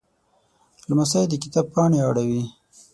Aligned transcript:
لمسی 0.89 1.23
د 1.29 1.33
کتاب 1.43 1.65
پاڼې 1.73 1.99
اړوي. 2.09 2.43